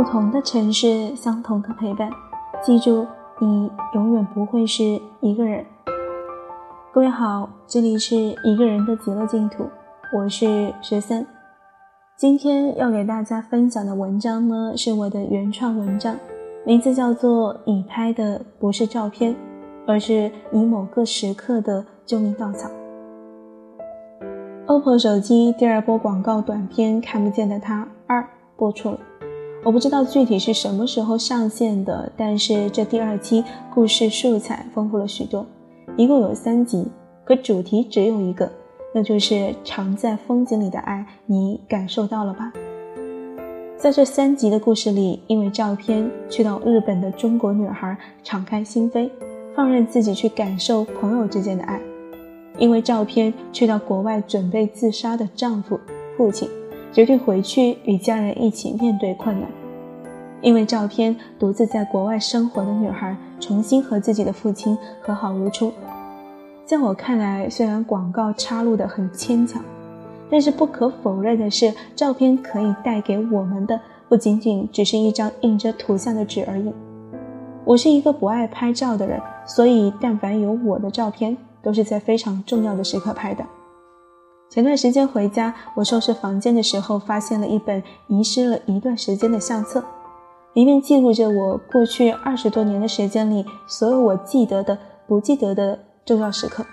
[0.00, 2.10] 不同的城市，相同的陪伴。
[2.62, 3.06] 记住，
[3.38, 5.62] 你永远不会是一个人。
[6.90, 9.68] 各位好，这里是一个人的极乐净土，
[10.16, 11.26] 我是十三。
[12.16, 16.16] 今天要给大家分享的文章呢，是我的原创文章，
[16.64, 19.36] 名字叫做《你拍的不是照片，
[19.86, 22.70] 而是你某个时刻的救命稻草》。
[24.66, 28.22] OPPO 手机第二波广告短片《看不见的他二》
[28.56, 28.98] 播出了，
[29.62, 35.44] 我不知道具体是什么时候上线的，但是这第二期故事素材丰富了许多，
[35.98, 36.86] 一共有三集，
[37.24, 38.50] 可主题只有一个，
[38.94, 42.50] 那就是藏在风景里的爱，你感受到了吧？
[43.76, 49.10] 在这三集的故事里，因为照片去到日本的中国女孩敞开心扉，
[49.54, 51.78] 放任自己去感受朋友之间的爱。
[52.58, 55.78] 因为照片去到国外准备自杀的丈夫、
[56.16, 56.48] 父亲，
[56.92, 59.48] 决定回去与家人一起面对困难。
[60.42, 65.72] 因为照片独自在国外生活的女孩，重新和自己的父亲和好如初。
[66.64, 69.62] 在我看来，虽然广告插入的很牵强，
[70.30, 76.72] 但是不可否认的是，照片可以带给我们的不仅仅只是一张印着图像的纸而已。
[77.64, 81.36] 我是一个不爱拍照的人，所以但凡有我的照片。
[81.62, 83.44] 都是在非常重要的时刻拍的。
[84.48, 89.84] 前段时间回家，我收拾房间的时候，发现了一本遗失了一段时间的相册，
[90.52, 96.66] 里面记录着我过去二十多年的时间里所有我记得的、不记得的重要时刻。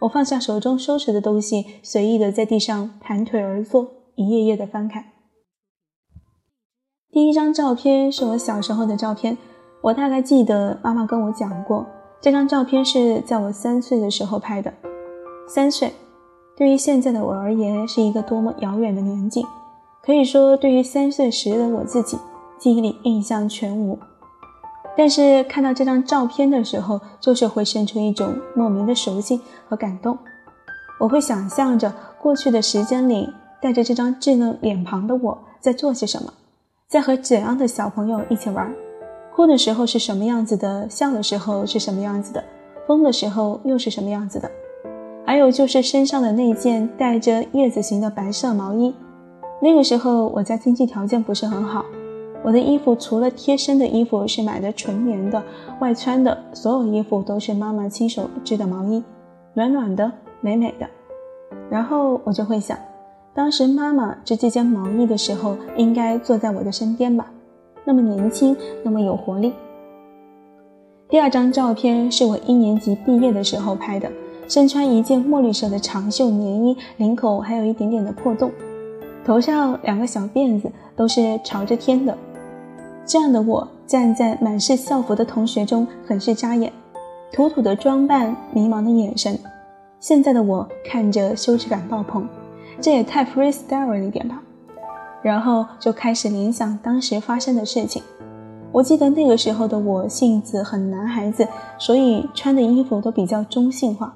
[0.00, 5.04] 我放下手中收拾的东西，随意的在地上盘腿而坐，一页页的翻看。
[7.10, 9.36] 第一张照片是我小时候的照片，
[9.82, 11.84] 我大概记得妈妈跟我讲过。
[12.20, 14.72] 这张照片是在我三岁的时候拍的。
[15.48, 15.92] 三岁，
[16.56, 19.44] 对于现在的我而言，是一个多么遥远的年纪。
[20.04, 22.18] 可以说，对于三岁时的我自己，
[22.58, 23.98] 记忆里印象全无。
[24.96, 30.18] 但是看到这张照片的时候，就是会生出一种莫名的熟悉和感动。
[30.98, 33.32] 我会想象着过去的时间里，
[33.62, 36.32] 带着这张稚嫩脸庞的我在做些什么，
[36.88, 38.74] 在和怎样的小朋友一起玩。
[39.32, 40.88] 哭的时候是什么样子的？
[40.90, 42.42] 笑的时候是什么样子的？
[42.88, 44.50] 疯的时候又是什么样子的？
[45.24, 48.92] 还有就是身上的那件带着叶子形的白色毛衣。
[49.62, 51.84] 那个时候我家经济条件不是很好，
[52.44, 55.42] 我的衣服除了贴身的衣服是买的纯棉的，
[55.80, 59.02] 外穿的所有衣服都是妈妈亲手织的毛衣，
[59.54, 60.10] 暖暖的，
[60.40, 60.86] 美美的。
[61.68, 62.78] 然后我就会想，
[63.34, 67.30] 当时妈妈织这件毛衣的时候，应该坐在我的身边吧。
[67.84, 69.52] 那么年轻，那么有活力。
[71.08, 74.10] 第二张照片是我一年级毕业的时候拍的，
[74.46, 78.50] 身穿一件墨绿色的长袖棉衣，领口还有一点点的破洞，
[79.24, 82.16] 头上两个小辫子都是朝着天的。
[83.08, 86.70] 这样的我站在满是校服的同学中，很是扎眼。
[87.32, 89.38] 土土的装扮，迷茫的眼神。
[89.98, 92.28] 现在的我看着羞耻感爆棚，
[92.82, 94.42] 这也太 freestyle 了一点吧。
[95.22, 98.02] 然后就开始联想当时发生的事情。
[98.72, 101.48] 我记得那个时候的我性子很男孩子，
[101.78, 104.14] 所以穿的衣服都比较中性化。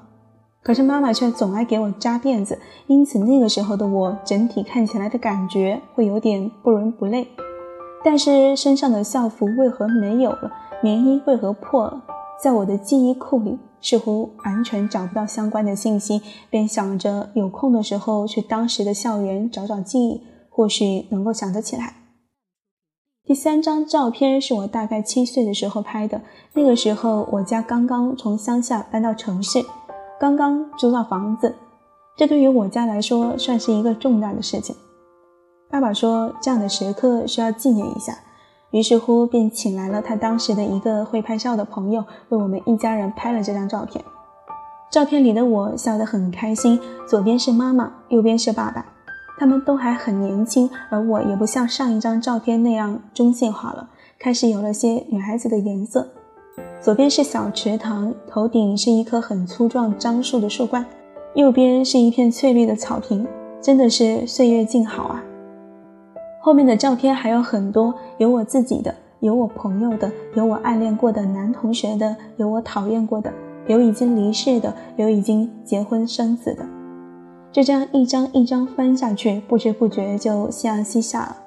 [0.61, 7.27] 可是妈妈却总爱给我扎辫子，因此那个时候的我整体看起来的感觉会有点不伦不类。
[8.03, 10.51] 但是身上的校服为何没有了？
[10.81, 12.03] 棉衣为何破了？
[12.41, 20.21] 在我的记忆库里似乎完全找不到相关的信息，便想着有空的时候去当时的校园找找记忆。
[20.55, 21.95] 或许能够想得起来。
[23.25, 26.21] 第三张照片是我大概七岁的时候拍的，
[26.53, 29.65] 那个时候我家刚刚从乡下搬到城市，
[30.19, 31.55] 刚刚租到房子，
[32.15, 34.75] 这对于我家来说算是一个重大的事情。
[35.73, 38.15] 爸爸说这样的时刻需要纪念一下，
[38.69, 44.05] 于是乎便请来了他当时的一个会拍照的朋友，为我们一家人拍了这张照片。
[44.91, 46.79] 照片里的我笑得很开心，
[47.09, 48.85] 左边是妈妈，右边是爸爸。
[49.39, 53.89] 他们都还很年轻，而我也不像上一张照片那样中性化了，
[54.19, 56.07] 开始有了些女孩子的颜色。
[56.79, 60.85] 左边是小池塘，头顶是一棵很粗壮樟树的树冠，
[61.33, 63.25] 右边是一片翠绿的草坪，
[63.59, 65.23] 真的是岁月静好啊。
[66.45, 73.31] 后面的照片还有很多，有我自己的，有我朋友的，有我暗恋过的男同学的，有我讨厌过的，
[73.67, 76.65] 有已经离世的，有已经结婚生子的。
[77.49, 81.37] 就这样一张一张翻下去，不知不觉就夕阳西下了。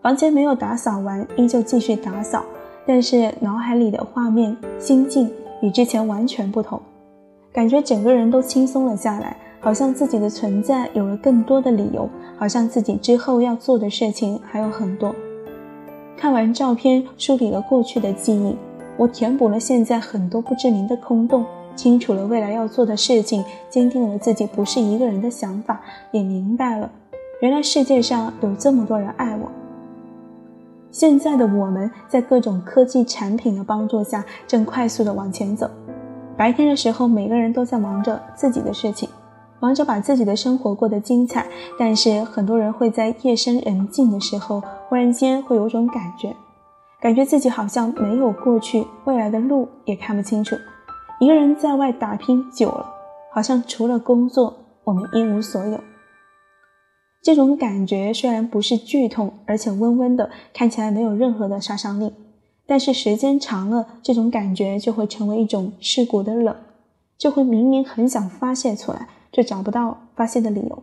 [0.00, 2.42] 房间没有打扫完，依旧继续打扫，
[2.86, 5.30] 但是脑海里的画面、心境
[5.60, 6.80] 与之前完全不同，
[7.52, 15.14] 感觉整个人都轻松了下来，好像自己的存在有了更多的理由，好像自己之后要做的事情还有很多。
[16.16, 18.56] 看完照片，梳理了过去的记忆，
[18.96, 21.44] 我填补了现在很多不知名的空洞，
[21.76, 25.80] 清楚了未来要做的事情，坚定了自己不是一个人的想法，
[26.10, 26.90] 也明白了，
[27.40, 29.48] 原来世界上有这么多人爱我。
[30.90, 35.70] 现在的我们在各种科技产品的帮助下，正快速的往前走。
[36.36, 39.08] 白天的时候，每个人都在忙着自己的事情，
[39.60, 41.46] 忙着把自己的生活过得精彩。
[41.78, 46.34] 但是很多人会在夜深人静的时候，忽然间会有种感觉，
[47.00, 50.56] 感觉自己好像没有过去，未来的路也看不清楚。
[51.20, 52.86] 一个人在外打拼久了，
[53.32, 55.80] 好像除了工作，我们一无所有。
[57.20, 62.12] 这种感觉虽然不是剧痛，而且温温的，看起来没有任何的杀伤力，
[62.64, 66.54] 但是时间长了，这种感觉就会成为一种世故的冷，
[67.18, 70.82] 就会明明很想发泄出来，却找不到发泄的理由。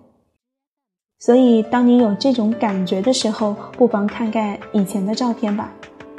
[1.20, 5.72] 所以，当你有这种感觉的时候，不妨看看以前的照片吧，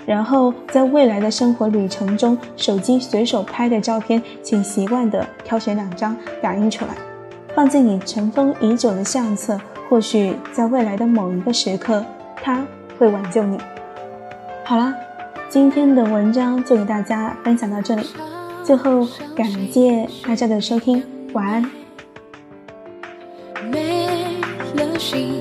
[0.07, 6.97] 然后在未来的生活旅程中，手机随手拍的照片，请习惯的挑选两张打印出来，
[7.55, 9.61] 放进你尘封已久的相册。
[9.89, 12.05] 或许在未来的某一个时刻，
[12.43, 12.67] 它
[12.99, 13.57] 会挽救你。
[14.65, 14.93] 好了，
[15.49, 18.03] 今天的文章就给大家分享到这里。
[18.65, 19.07] 最后，
[19.37, 21.01] 感谢大家的收听，
[21.35, 21.86] 晚安。
[24.97, 25.36] 了